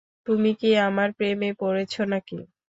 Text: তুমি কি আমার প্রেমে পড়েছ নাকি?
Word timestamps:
তুমি 0.27 0.51
কি 0.59 0.69
আমার 0.87 1.09
প্রেমে 1.17 1.49
পড়েছ 1.61 1.93
নাকি? 2.11 2.37